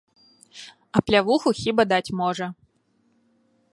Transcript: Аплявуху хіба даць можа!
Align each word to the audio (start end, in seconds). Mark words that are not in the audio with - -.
Аплявуху 1.01 1.53
хіба 1.61 1.81
даць 1.93 2.13
можа! 2.23 2.45